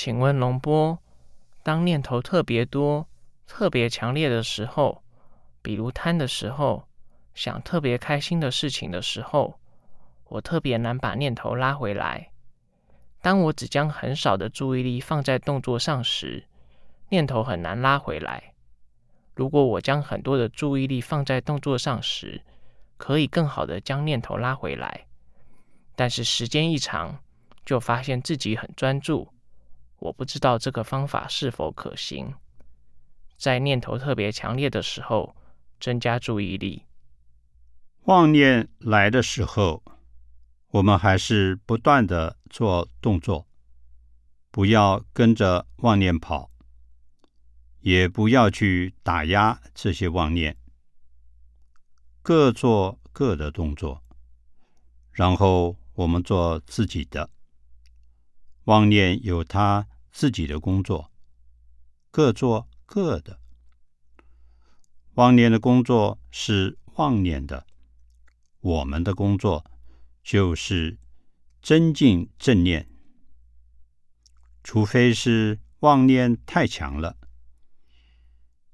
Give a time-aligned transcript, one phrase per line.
[0.00, 0.96] 请问龙波，
[1.64, 3.08] 当念头特别多、
[3.48, 5.02] 特别强烈的时候，
[5.60, 6.86] 比如贪的时候，
[7.34, 9.58] 想特别开心的事情的时候，
[10.26, 12.30] 我特别难把念头拉回来。
[13.20, 16.44] 当我只将很少的注意力放在动作上时，
[17.08, 18.54] 念头很难拉回来。
[19.34, 22.40] 如果我将很多的注意力放在动作上时，
[22.96, 25.06] 可以更好的将念头拉回来。
[25.96, 27.18] 但是时间一长，
[27.66, 29.26] 就发现自己很专注。
[29.98, 32.34] 我不知道这个方法是否可行。
[33.36, 35.34] 在念头特别强烈的时候，
[35.80, 36.84] 增加注意力。
[38.04, 39.82] 妄念来的时候，
[40.68, 43.46] 我们还是不断的做动作，
[44.50, 46.50] 不要跟着妄念跑，
[47.80, 50.56] 也不要去打压这些妄念，
[52.22, 54.02] 各做各的动作，
[55.12, 57.30] 然后我们做自己的。
[58.64, 61.10] 妄念有他自己的工作，
[62.10, 63.38] 各做各的。
[65.14, 67.66] 妄念的工作是妄念的，
[68.60, 69.64] 我们的工作
[70.22, 70.98] 就是
[71.60, 72.88] 增进正念。
[74.62, 77.16] 除非是妄念太强了，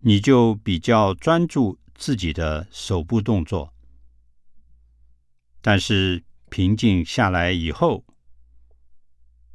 [0.00, 3.72] 你就比较专注自己的手部动作。
[5.62, 8.04] 但是平静下来以后，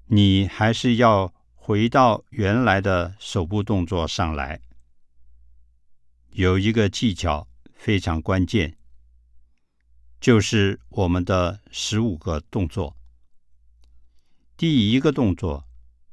[0.07, 1.33] 你还是要
[1.63, 4.61] 回到原来的手部动作上来。
[6.31, 8.75] 有一个技巧非常关键，
[10.19, 12.97] 就是我们的十五个动作。
[14.57, 15.63] 第一个动作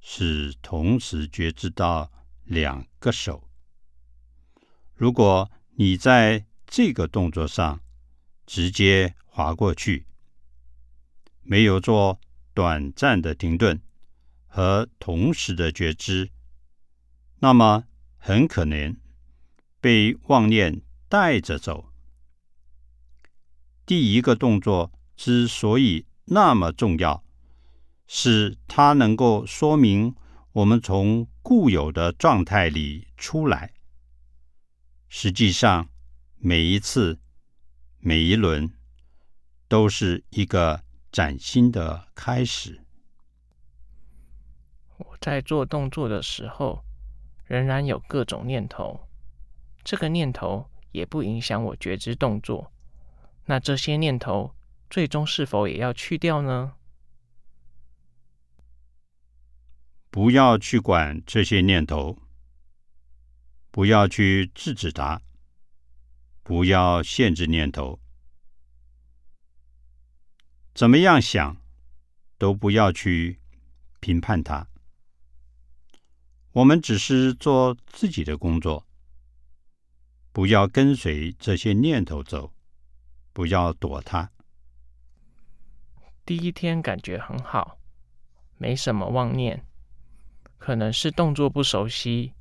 [0.03, 2.13] 是同时觉知到
[2.45, 3.49] 两个手。
[4.95, 7.81] 如果你在这个动作上
[8.45, 10.05] 直接滑过去，
[11.43, 12.21] 没有做
[12.53, 13.81] 短暂的停顿。
[14.59, 16.33] 和同时的觉知，
[17.39, 17.85] 那么
[18.17, 18.97] 很可能
[19.81, 21.93] 被妄念带着走。
[23.87, 27.23] 第一个动作之所以那么重要，
[28.09, 30.17] 是它能够说明
[30.51, 33.73] 我们从固有的状态里出来。
[35.09, 35.89] 实际上，
[36.37, 37.21] 每一次、
[38.01, 38.69] 每一轮
[39.69, 42.88] 都是一个崭新的开始。
[44.99, 46.85] 我在做动作的时候，
[47.47, 49.09] 仍然有各种念头。
[49.85, 52.73] 这个念头也不影响我觉知动作。
[53.47, 54.55] 那这些念头
[54.91, 56.75] 最终是否也要去掉呢？
[60.11, 62.19] 不要去管这些念头，
[63.71, 65.21] 不要去制止它，
[66.43, 68.01] 不要限制念头。
[70.75, 71.57] 怎么样想，
[72.37, 73.39] 都不要去
[74.01, 74.67] 评判它。
[76.53, 78.87] 我们只是做自己的工作，
[80.33, 82.53] 不要跟随这些念头走，
[83.33, 84.31] 不要躲它。
[86.25, 87.79] 第一天感觉很好，
[88.57, 89.65] 没什么妄念，
[90.59, 92.33] 可能是动作不熟悉。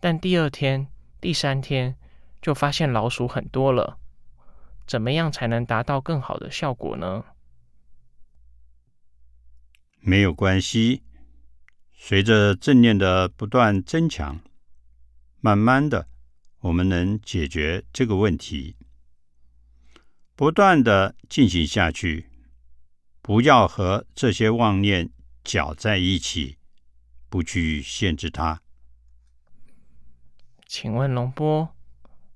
[0.00, 0.88] 但第二天、
[1.20, 1.96] 第三天
[2.40, 3.98] 就发现老鼠很多了。
[4.86, 7.24] 怎么样才能达到更好的效果呢？
[10.00, 11.02] 没有关系。
[11.98, 14.38] 随着正念的不断增强，
[15.40, 16.06] 慢慢的，
[16.60, 18.76] 我们能解决这个问题。
[20.36, 22.26] 不断的进行下去，
[23.22, 25.10] 不要和这些妄念
[25.42, 26.58] 搅在一起，
[27.28, 28.60] 不去限制它。
[30.66, 31.74] 请问龙波，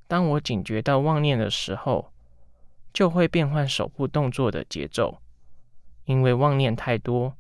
[0.09, 2.12] 当我警觉到妄念的时候，
[2.93, 5.20] 就会变换手部动作的节奏，
[6.06, 7.37] 因为妄念太多。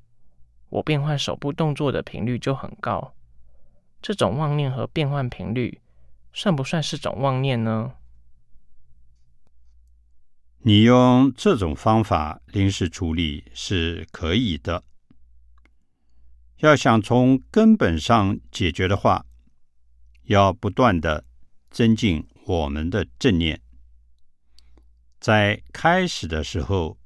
[0.70, 3.14] 我变换手部动作的频率就很高，
[4.00, 5.80] 这种妄念和变换频率
[6.32, 7.92] 算不算是种妄念呢？
[10.62, 14.84] 你用这种方法临时处理是可以的。
[16.58, 19.24] 要想从根本上解决的话，
[20.24, 21.24] 要不断的
[21.70, 23.60] 增进我们的正念。
[25.18, 26.98] 在开始的时候，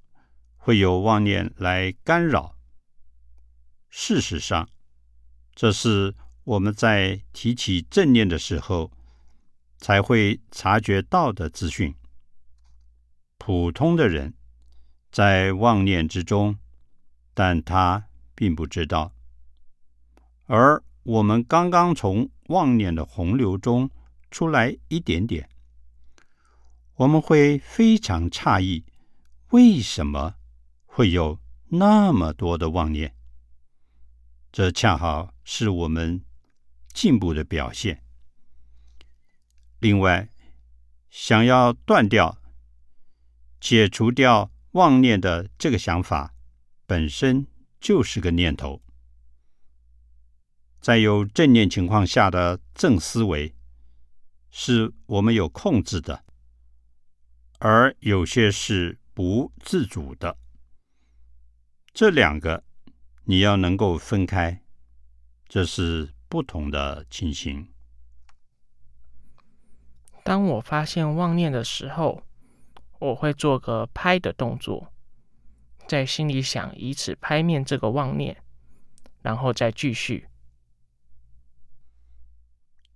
[0.57, 2.57] 会有妄念来干扰。
[3.97, 4.69] 事实上，
[5.55, 8.91] 这是我们在提起正念的时候
[9.79, 11.95] 才会察觉到的资讯。
[13.39, 14.35] 普通的人
[15.13, 16.59] 在妄念之中，
[17.35, 19.13] 但他并不知道。
[20.47, 23.89] 而我们刚刚从妄念的洪流中
[24.29, 25.49] 出来一点点，
[26.97, 28.85] 我们会非常诧异，
[29.51, 30.35] 为什么
[30.85, 31.39] 会有
[31.69, 33.15] 那么多的妄念？
[34.57, 36.23] 这恰好是我们
[36.93, 38.05] 进步的表现。
[39.81, 40.29] 另外，
[41.11, 42.39] 想要断掉、
[43.61, 46.33] 解除掉妄念的这个想法，
[46.87, 47.49] 本身
[47.81, 48.81] 就是个念头。
[50.81, 53.53] 在有正念情况下的正思维，
[54.53, 56.25] 是我们有控制的，
[57.59, 60.39] 而有些是不自主的。
[61.93, 62.64] 这两个
[63.25, 64.63] 你要能够分开，
[65.49, 67.69] 这是不同的情形。
[70.23, 72.23] 当我发现妄念的时候，
[72.99, 74.93] 我会做个拍的动作，
[75.87, 78.43] 在心里想以此拍面这个妄念，
[79.23, 80.29] 然后再继续。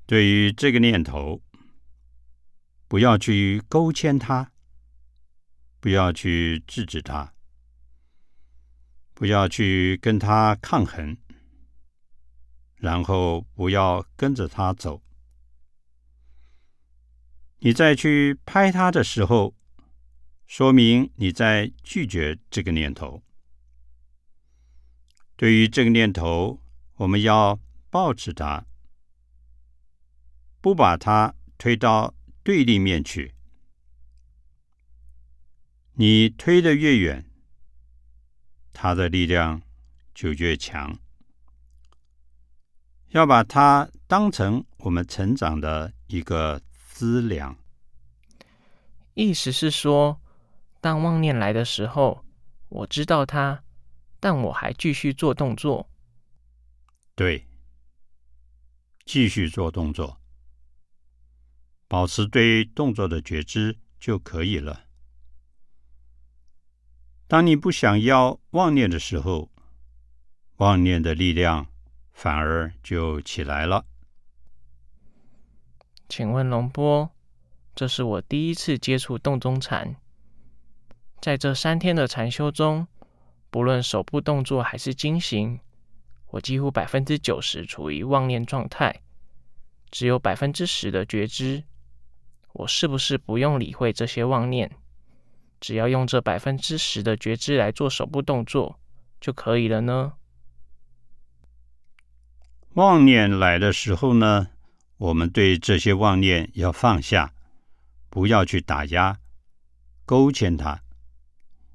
[0.07, 1.43] 对于这个念头，
[2.87, 4.51] 不要去勾牵它，
[5.81, 7.35] 不要去制止它，
[9.19, 11.17] 不要去跟它抗衡，
[12.77, 15.03] 然后不要跟着它走。
[17.59, 19.57] 你再去拍它的时候，
[20.47, 23.21] 说明你在拒绝这个念头。
[25.35, 26.63] 对于这个念头，
[26.99, 27.59] 我们要
[27.91, 28.67] 保持它。
[30.61, 33.35] 不把它推到对立面去，
[35.95, 37.28] 你推得越远，
[38.81, 39.61] 它的力量
[40.15, 40.97] 就越强。
[43.09, 47.57] 要把它当成我们成长的一个资粮。
[49.15, 50.21] 意思是说，
[50.81, 52.25] 当妄念来的时候，
[52.69, 53.65] 我知道它，
[54.21, 55.91] 但我还继续做动作。
[57.17, 57.49] 对，
[59.05, 60.21] 继续做动作。
[61.89, 64.88] 保持对动作的觉知就可以了。
[67.29, 69.51] 当你不想要妄念的时候，
[70.57, 71.67] 妄念的力量
[72.11, 73.85] 反而就起来了。
[76.09, 77.11] 请问龙波，
[77.75, 79.97] 这是我第一次接触洞中禅，
[81.21, 82.89] 在这三天的禅修中，
[83.51, 85.61] 不论手部动作还是经行，
[86.29, 89.03] 我几乎百分之九十处于妄念状态，
[89.91, 91.65] 只有百分之十的觉知。
[92.55, 94.75] 我是不是不用理会这些妄念，
[95.61, 98.79] 只要用这百分之十的觉知来做手部动作
[99.21, 100.13] 就可以了呢？
[102.75, 104.49] 妄念来的时候呢，
[104.97, 107.33] 我们对这些妄念要放下，
[108.09, 109.19] 不要去打压、
[110.05, 110.81] 勾牵它，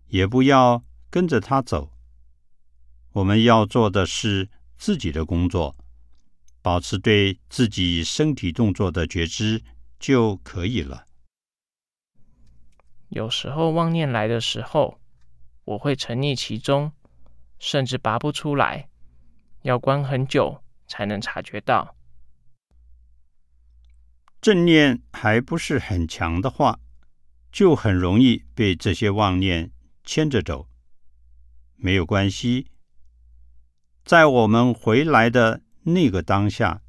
[0.08, 1.92] 也不要跟着它走。
[3.12, 5.76] 我们要做的是自己的工作，
[6.62, 9.62] 保持对自己身体动作的觉知。
[10.00, 11.08] 就可以了。
[13.14, 15.00] 有时候妄念来的时候，
[15.66, 16.92] 我会沉溺其中，
[17.60, 18.90] 甚至拔不出来，
[19.62, 21.96] 要关很久才能察觉到。
[24.42, 26.80] 正念还不是很强的话，
[27.52, 29.70] 就很容易被这些妄念
[30.04, 30.68] 牵着走。
[31.76, 32.66] 没有关系，
[34.04, 36.82] 在我们回来的那个当下。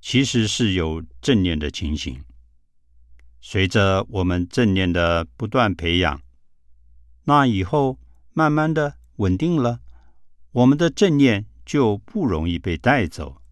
[0.00, 2.24] 其实是有正念的情形。
[3.44, 6.22] 随着我们正念的不断培养，
[7.24, 7.98] 那以后
[8.32, 9.80] 慢慢的稳定了，
[10.52, 13.42] 我们的正念就不容易被带走。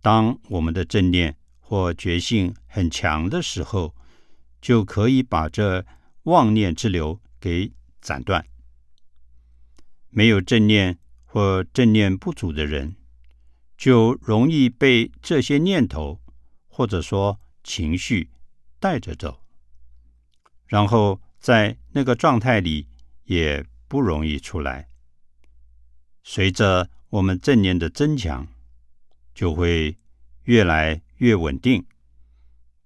[0.00, 3.94] 当我们的正念或觉性很强的时候，
[4.60, 5.86] 就可以把这
[6.24, 8.44] 妄念之流给斩断。
[10.10, 12.96] 没有正念或正念不足的人。
[13.78, 16.20] 就容易被这些念头
[16.68, 18.30] 或者说情绪
[18.82, 19.40] 带着走，
[20.66, 22.88] 然后在那个状态里
[23.22, 24.88] 也不容易出来。
[26.24, 28.48] 随着我们正念的增强，
[29.32, 29.96] 就会
[30.42, 31.86] 越来越稳定，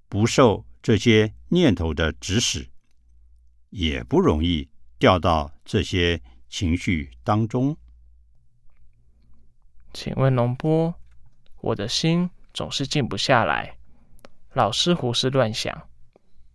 [0.06, 2.68] 不受这些念头的指使，
[3.70, 7.74] 也不容易掉到这些情绪当中。
[9.94, 10.94] 请问龙波，
[11.62, 13.78] 我的心总是静不下来，
[14.56, 15.86] 老是胡思乱想，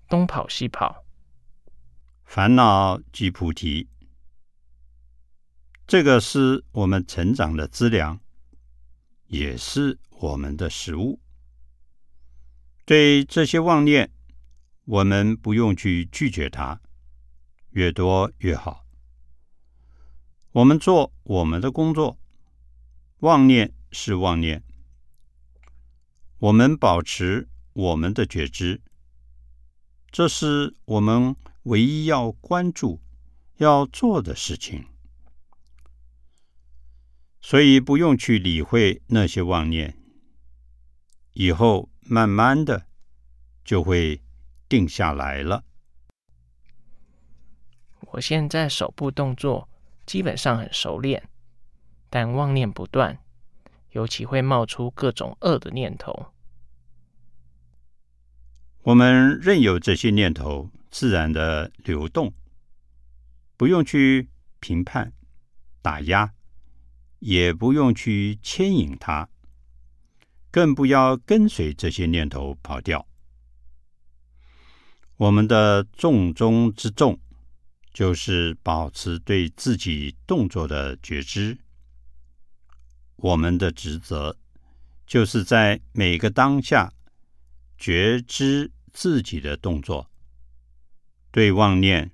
[0.09, 1.05] 东跑西跑。
[2.25, 3.87] 烦恼即菩提，
[5.85, 8.19] 这个是我们成长的资粮，
[9.27, 11.19] 也是我们的食物。
[12.85, 14.11] 对这些妄念，
[14.85, 16.81] 我们不用去拒绝它，
[17.69, 18.83] 越多越好。
[20.53, 22.17] 我们做我们的工作。
[23.19, 24.63] 妄念是妄念，
[26.39, 28.81] 我们保持我们的觉知，
[30.11, 32.99] 这是我们唯一要关注、
[33.57, 34.85] 要做的事情。
[37.41, 39.97] 所以不用去理会那些妄念，
[41.33, 42.85] 以后慢慢的
[43.63, 44.21] 就会
[44.69, 45.63] 定下来了。
[48.11, 49.69] 我现在手部动作
[50.05, 51.29] 基本上很熟练，
[52.09, 53.17] 但妄念不断，
[53.91, 56.33] 尤其会冒出各种恶的念头。
[58.83, 62.33] 我们任由这些念头自然的流动，
[63.57, 65.13] 不用去评判、
[65.81, 66.33] 打压。
[67.19, 69.29] 也不用去牵引它，
[70.49, 73.05] 更不要跟随这些念头跑掉。
[75.17, 77.19] 我们的重中之重，
[77.93, 81.59] 就是保持对自己动作的觉知。
[83.17, 84.35] 我们的职责，
[85.05, 86.91] 就是在每个当下
[87.81, 90.11] 觉知自己的动作。
[91.31, 92.11] 对妄念，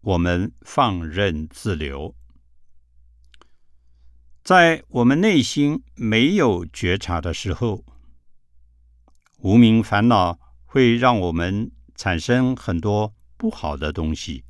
[0.00, 2.16] 我们放任自流。
[4.42, 7.84] 在我们内心没有觉察的时候，
[9.38, 14.42] 无名烦恼会让我们产生很多不好的东西。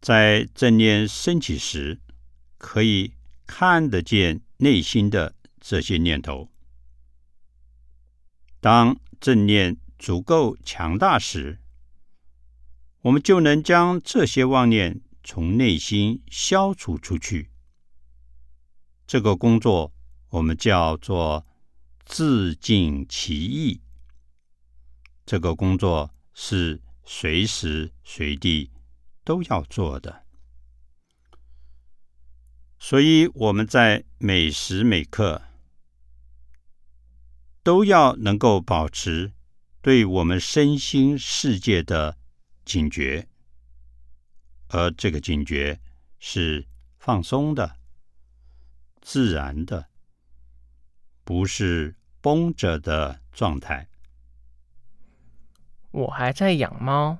[0.00, 2.00] 在正念升起时，
[2.56, 3.14] 可以
[3.48, 6.53] 看得见内心的这些念头。
[8.64, 11.58] 当正念足够强大时，
[13.02, 17.50] 我们就能将这些妄念从内心消除出去。
[19.06, 19.92] 这个工作
[20.30, 21.44] 我们叫做
[22.06, 23.82] 自尽其意。
[25.26, 28.70] 这个工作是随时随地
[29.24, 30.24] 都要做的，
[32.78, 35.42] 所以我们在每时每刻
[37.64, 39.32] 都要能够保持
[39.80, 42.18] 对我们身心世界的
[42.62, 43.26] 警觉，
[44.68, 45.80] 而这个警觉
[46.18, 46.66] 是
[46.98, 47.76] 放松的。
[49.00, 49.86] 自然的，
[51.24, 53.88] 不是绷着的状态。
[55.90, 57.18] 我还在养猫，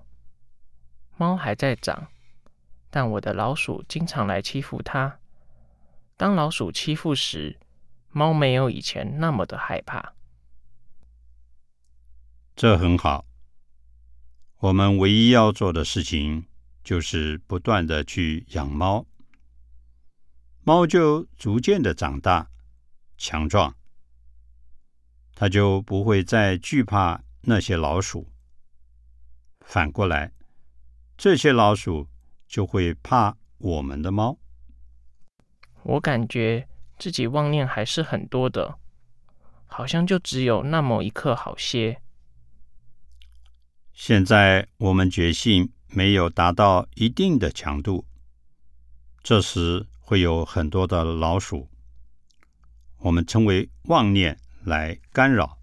[1.17, 2.09] 猫还在长，
[2.91, 5.19] 但我的老鼠经常来欺负它。
[6.19, 7.59] 当老鼠欺负时，
[8.11, 10.13] 猫没有以前那么的害怕。
[12.57, 13.27] 这很好。
[14.59, 16.45] 我们唯一要做的事情，
[16.85, 19.05] 就是不断的去养猫。
[20.63, 22.49] 猫就逐渐的长大、
[23.19, 23.75] 强壮，
[25.35, 28.31] 它就不会再惧怕那些老鼠。
[29.61, 30.33] 反过来，
[31.19, 32.07] 这些老鼠
[32.47, 34.39] 就会怕我们的猫。
[35.83, 36.69] 我感觉
[36.99, 38.79] 自己妄念还是很多的，
[39.67, 42.01] 好像就只有那么一刻好些。
[43.95, 48.05] 现在我们觉性没有达到一定的强度，
[49.23, 49.87] 这时。
[50.07, 51.71] 会有很多的老鼠，
[52.99, 55.59] 我们称为妄念来干扰。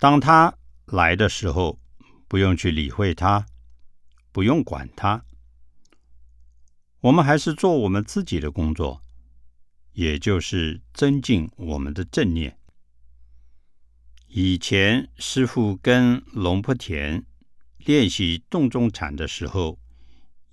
[0.00, 0.52] 当它
[0.86, 1.78] 来的时候，
[2.26, 3.46] 不用去理会它，
[4.32, 5.22] 不用管它，
[6.98, 9.00] 我们还是做我们自己的工作，
[9.92, 12.57] 也就是增进我们的正念。
[14.28, 17.24] 以前师傅跟龙婆田
[17.78, 19.78] 练习洞中禅的时候。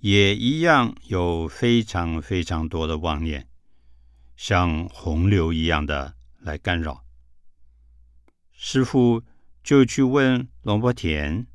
[0.00, 3.48] 也一样有非常非常多的妄念，
[4.36, 7.04] 像洪流一样的来干扰。
[8.52, 9.24] 师傅
[9.64, 11.46] 就去问龙婆田：“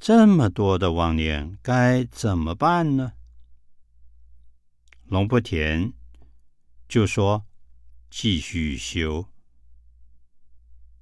[0.00, 3.12] 这么多的妄念该怎么办呢？”
[5.06, 5.92] 龙婆田
[6.88, 7.46] 就说
[8.10, 9.28] ：“继续修，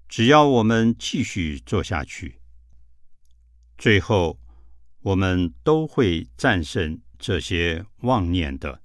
[0.09, 2.41] 只要我们继续做下去，
[3.79, 4.39] 最后。”
[5.07, 8.83] 我们都会战胜这些妄念的。